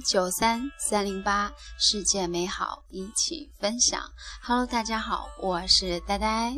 [0.00, 4.00] 九三三零八，世界美好一起分享。
[4.42, 6.54] Hello，大家好，我是呆呆。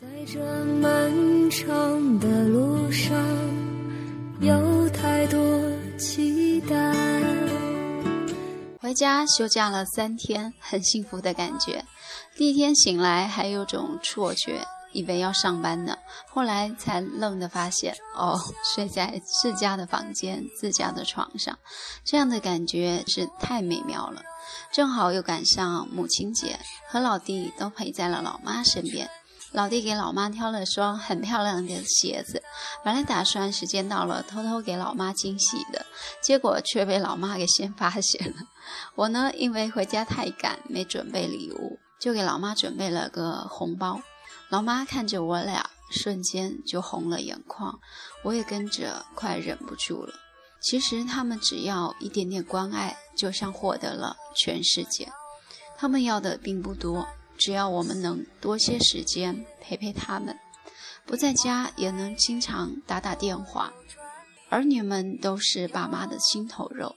[0.00, 3.16] 在这漫长的路上，
[4.40, 5.40] 有太多
[5.96, 6.94] 期待。
[8.80, 11.84] 回家休假了三天，很幸福的感觉。
[12.36, 14.66] 第一天醒来还有种错觉。
[14.92, 15.96] 以为要上班呢，
[16.28, 18.38] 后来才愣的发现，哦，
[18.74, 21.58] 睡在自家的房间、自家的床上，
[22.04, 24.22] 这样的感觉是太美妙了。
[24.70, 29.08] 正好又赶上母亲节，和老弟都陪在了老妈身边。
[29.52, 32.42] 老弟给老妈挑了双很漂亮的鞋子，
[32.82, 35.84] 本来打算时间到了偷偷给老妈惊喜的，
[36.22, 38.36] 结果却被老妈给先发现了。
[38.94, 44.00] 我呢，因为回家太赶，没准备礼物，就给老妈准备了个红包。
[44.52, 47.80] 老妈看着我俩，瞬间就红了眼眶，
[48.22, 50.12] 我也跟着快忍不住了。
[50.60, 55.10] 其实他们只要一点点关爱，就像获得了全世界。
[55.78, 60.38] 他们要的并不多，只要我们能多些时间陪陪他们，
[61.06, 63.72] 不在家也能经常打打电话。
[64.50, 66.94] 儿女们都是爸妈的心头肉，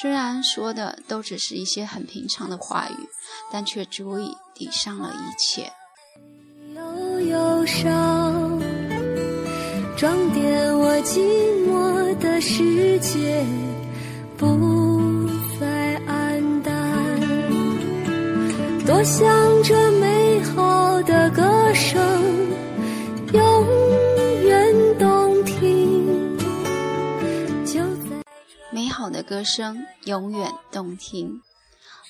[0.00, 3.08] 虽然说的都只是一些很平常的话语，
[3.50, 5.72] 但却足以抵上了一切。
[7.36, 8.58] 忧伤，
[9.94, 11.20] 装点我寂
[11.68, 13.44] 寞的世界，
[14.38, 15.28] 不
[15.60, 16.72] 再黯淡。
[18.86, 19.28] 多想
[19.62, 21.42] 这美好的歌
[21.74, 22.00] 声
[23.32, 23.66] 永
[24.44, 26.38] 远动听。
[27.66, 28.16] 就在
[28.70, 31.38] 美好的歌声永远动听。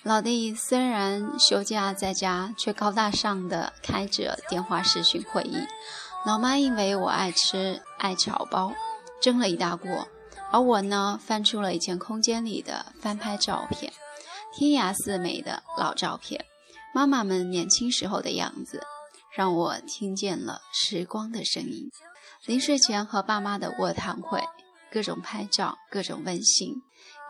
[0.07, 5.57] 老弟虽然休假在家，却高大上的开着电话视讯会议。
[6.25, 8.73] 老妈因为我爱吃爱炒包，
[9.21, 10.07] 蒸了一大锅，
[10.53, 13.93] 而我呢，翻出了以前空间里的翻拍照片，
[14.55, 16.45] 天涯似美的老照片，
[16.95, 18.87] 妈妈们年轻时候的样子，
[19.35, 21.91] 让我听见了时光的声音。
[22.45, 24.45] 临睡前和爸妈的卧谈会，
[24.93, 26.75] 各种拍照，各种温馨。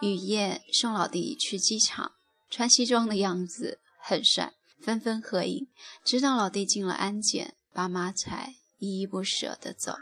[0.02, 2.12] 雨夜送老弟去机场。
[2.48, 5.68] 穿西装的样子很帅，纷纷合影。
[6.04, 9.94] 直到老弟进了安检，爸妈才依依不舍地走。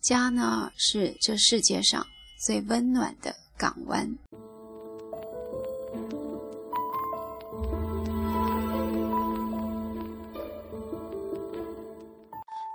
[0.00, 2.06] 家呢，是这世界上
[2.44, 4.16] 最温暖的港湾。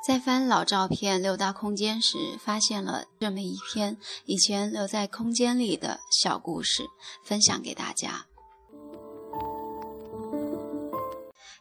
[0.07, 6.83] 在翻老照片、六大空间时，发现了这么一篇以前留在空间里的小故事，
[7.23, 8.27] 分享给大家。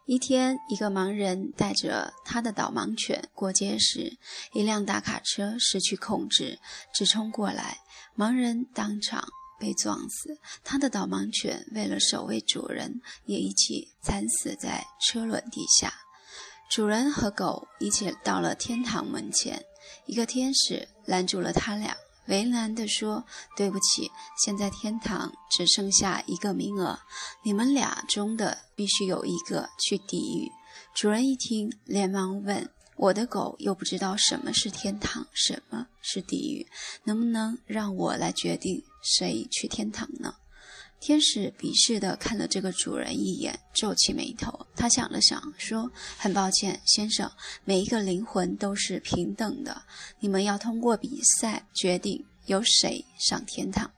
[0.07, 4.19] 一天，一个盲人带着他的导盲犬过街时，
[4.53, 6.59] 一辆大卡车失去控制，
[6.93, 7.79] 直冲过来，
[8.15, 9.27] 盲人当场
[9.59, 10.39] 被撞死。
[10.63, 15.95] 他的导盲犬为了守卫主人，也一起惨死在车轮底下。
[16.71, 19.65] 主人和狗一起到了天堂门前，
[20.05, 21.97] 一个天使拦住了他俩。
[22.27, 23.25] 为难地说
[23.57, 24.11] ：“对不起，
[24.43, 26.99] 现在天堂只剩下一个名额，
[27.43, 30.51] 你们俩中的必须有一个去地狱。”
[30.95, 36.67] 主人一听，连忙问：“我的狗又不知道什么是天堂，什么是地狱，
[37.05, 40.37] 能不能让我来决定谁去天堂呢？”
[41.07, 44.67] 天使鄙视地看了这个主人一眼，皱起眉头。
[44.75, 47.31] 他想了想，说：“很抱歉，先生，
[47.63, 49.83] 每一个灵魂都是平等的。
[50.19, 53.91] 你们要通过比赛决定由谁上天堂。”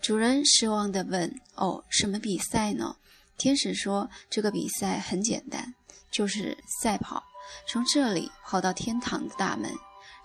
[0.00, 2.96] 主人失望地问：“哦，什么比赛呢？”
[3.36, 5.74] 天使说：“这个比赛很简单，
[6.10, 7.22] 就是赛跑，
[7.68, 9.70] 从这里跑到天堂的大门，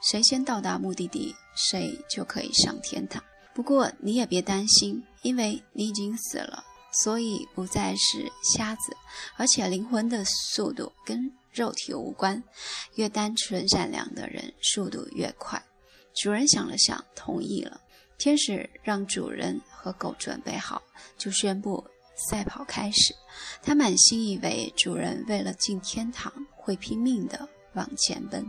[0.02, 3.22] 谁先到达目的地，谁就可以上天堂。”
[3.54, 6.64] 不过你也别担心，因为你已经死了，
[7.04, 8.96] 所以不再是瞎子，
[9.36, 12.42] 而且灵魂的速度跟肉体无关。
[12.96, 15.62] 越单纯善良的人，速度越快。
[16.16, 17.82] 主人想了想，同意了。
[18.18, 20.82] 天使让主人和狗准备好，
[21.18, 21.86] 就宣布
[22.30, 23.14] 赛跑开始。
[23.62, 28.46] 他满心以为主人为了进天堂会拼命地往前奔，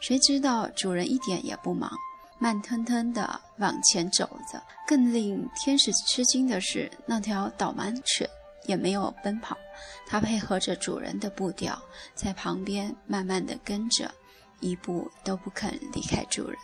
[0.00, 1.90] 谁知道主人一点也不忙。
[2.42, 8.28] 慢吞吞地往前走着，更令天使吃惊的是，那条导盲犬
[8.66, 9.56] 也没有奔跑，
[10.08, 11.80] 它配合着主人的步调，
[12.16, 14.12] 在旁边慢慢地跟着，
[14.58, 16.58] 一步都不肯离开主人。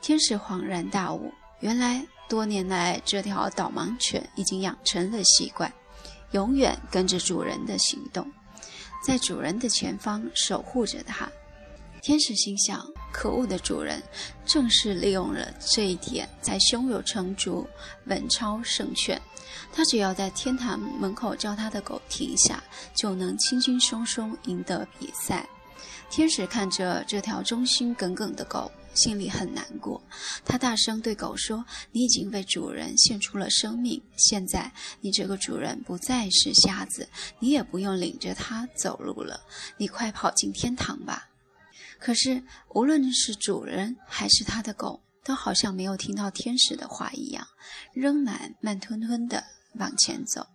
[0.00, 5.72] 天使恍然大悟，原来多年来这条导盲犬已经养成了习惯，
[6.30, 8.24] 永远跟着主人的行动，
[9.04, 11.28] 在主人的前方守护着它。
[12.00, 12.93] 天使心想。
[13.14, 14.02] 可恶的主人
[14.44, 17.64] 正是利用了这一点，才胸有成竹，
[18.06, 19.22] 稳操胜券。
[19.72, 22.60] 他只要在天堂门口叫他的狗停下，
[22.92, 25.48] 就能轻轻松松赢得比赛。
[26.10, 30.02] 天使看着这条忠心耿耿的狗，心里很难过。
[30.44, 37.08] 他大声对狗说：“你已经为主人献出了生命，现在你这个主人不再是瞎子，
[37.38, 39.40] 你也不用领着他走路了。
[39.76, 41.28] 你快跑进天堂吧！”
[41.98, 42.42] 可是，
[42.74, 47.46] 无论是主人还是他的狗，都好像没有听到天使的话一样，
[47.92, 49.42] 仍然慢吞吞地
[49.74, 50.46] 往前走，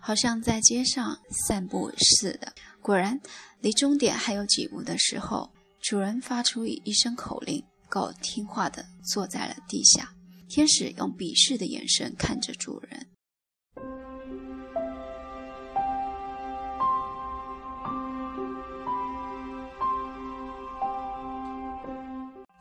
[0.00, 2.52] 好像在街上散步似的。
[2.80, 3.20] 果然，
[3.60, 5.50] 离终点还有几步的时候，
[5.80, 10.12] 主人发出一声口令，狗听话地坐在了地下。
[10.48, 13.06] 天使用鄙视的眼神看着主人。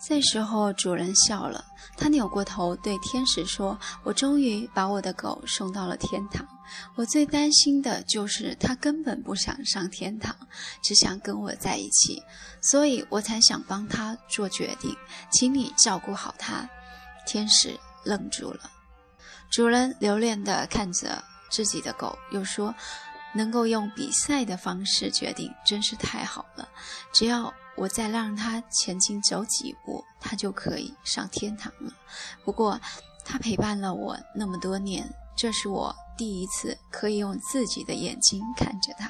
[0.07, 1.65] 这时候，主人笑了，
[1.97, 6.47] 他扭过头对天使说：“我终于把我的狗送到了天堂。”
[6.95, 10.33] 我最担心的就是他根本不想上天堂，
[10.81, 12.23] 只想跟我在一起，
[12.61, 14.95] 所以我才想帮他做决定，
[15.29, 16.69] 请你照顾好他。
[17.25, 18.71] 天使愣住了，
[19.51, 21.21] 主人留恋地看着
[21.51, 22.73] 自己的狗，又说
[23.35, 26.65] ：“能够用比赛的方式决定，真是太好了。
[27.11, 31.93] 只要我再让他前进走几步，他就可以上天堂了。
[32.43, 32.81] 不过，
[33.23, 35.07] 他陪伴了我那么多年。”
[35.37, 39.07] 这是我第一次可以用自己的眼睛看着他，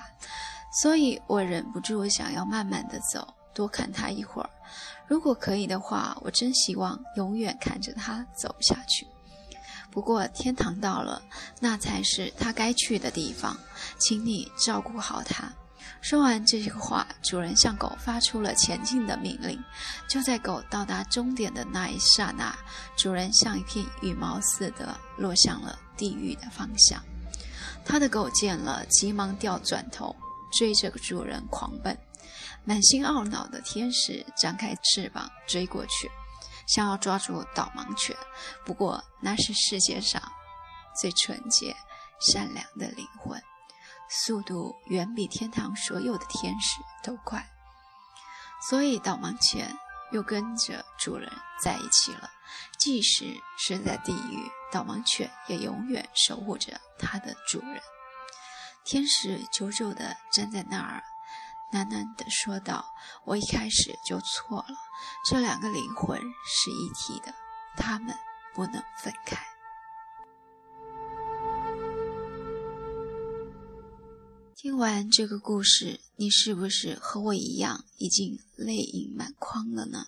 [0.82, 4.50] 所以我忍不住想要慢慢的走，多看他一会儿。
[5.08, 9.08] 如果可以的话，我真希望永远看着他走下去。
[9.90, 11.22] 不过天堂到了，
[11.62, 13.58] 那才是他该去的地方，
[13.98, 15.50] 请你照顾好他。
[16.02, 19.62] 说完这句话，主人向狗发出了前进的命令。
[20.08, 22.56] 就在狗到达终点的那一刹那，
[22.96, 27.04] 主人像一片羽毛似的落向了地狱的方向。
[27.86, 30.16] 他的狗见了，急忙掉转头
[30.52, 31.98] 追着主人狂奔。
[32.64, 36.12] 满心懊恼的天使张开翅膀追过去，
[36.68, 38.16] 想要抓住导盲犬。
[38.66, 40.22] 不过那是世界上
[41.00, 41.74] 最纯洁、
[42.20, 43.42] 善良的灵魂。
[44.10, 47.46] 速度远比天堂所有的天使都快，
[48.70, 49.78] 所以导盲犬
[50.12, 51.32] 又跟着主人
[51.62, 52.30] 在一起了。
[52.80, 57.82] 即使是在地狱，导盲犬也永远守护着它的主人。
[58.86, 61.04] 天使久久地站在那儿，
[61.74, 62.94] 喃喃地说道
[63.26, 64.76] ：“我一开始就错了，
[65.30, 67.34] 这两个灵魂是一体的，
[67.76, 68.18] 他们
[68.54, 69.38] 不能分开。”
[74.68, 80.08] 听完这个故事，你是不是和我一样已经泪盈满眶了呢？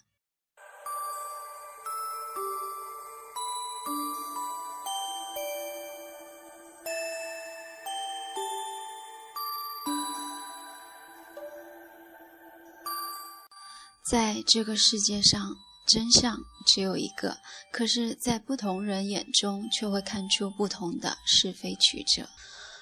[14.11, 15.55] 在这个世界上，
[15.87, 17.37] 真相只有一个，
[17.71, 22.27] 可是，在不同人眼中，却会看出不同的是非曲折。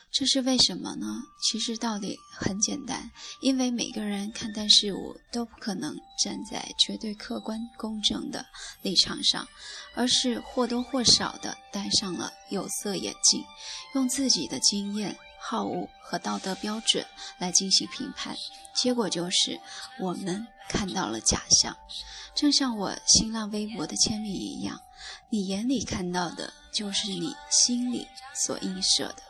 [0.09, 1.05] 这是为什么呢？
[1.39, 8.43] 其实道理很简单，因为每个人看待事物都不可能站在绝对客观公正的
[8.81, 9.47] 立场上，
[9.93, 13.43] 而是或多或少的戴上了有色眼镜，
[13.93, 17.05] 用自己的经验、好恶和道德标准
[17.37, 18.35] 来进行评判，
[18.73, 19.59] 结果就是
[19.99, 21.77] 我们看到了假象。
[22.33, 24.79] 正像我新浪微博的签名一样，
[25.29, 29.26] 你眼里看到的就是你心里所映射的。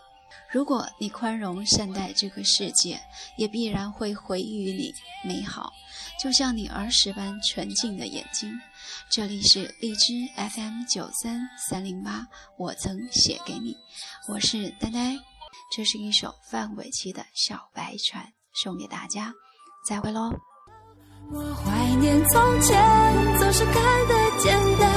[0.49, 2.99] 如果你宽容善待这个世界，
[3.37, 5.73] 也必然会回予你美好，
[6.21, 8.51] 就像你儿时般纯净的眼睛。
[9.09, 12.25] 这里是荔枝 FM 九三三零八，
[12.57, 13.75] 我曾写给你，
[14.29, 15.17] 我是呆呆。
[15.75, 18.25] 这是一首范玮琪的小白船，
[18.63, 19.33] 送给大家，
[19.85, 20.31] 再会喽。
[21.29, 23.73] 我怀念从前，总是看
[24.07, 24.96] 得简单，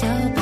[0.00, 0.37] 小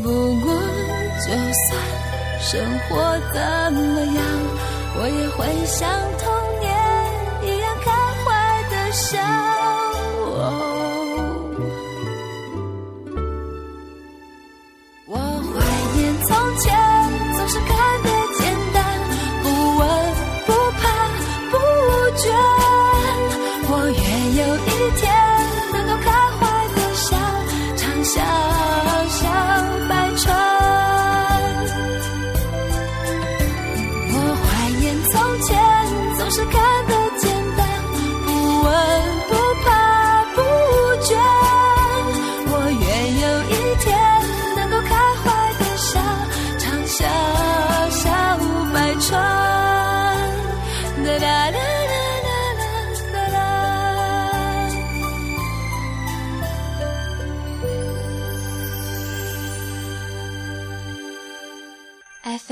[0.00, 0.08] 不
[0.40, 0.54] 过，
[1.24, 1.68] 就算
[2.40, 2.50] 生
[2.88, 2.90] 活
[3.32, 4.24] 怎么样，
[4.96, 6.24] 我也会像童
[6.60, 6.70] 年
[7.42, 7.90] 一样开
[8.24, 8.26] 怀
[8.70, 9.61] 的笑。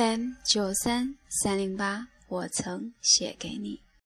[0.00, 3.80] M 九三三零八，我曾写给你。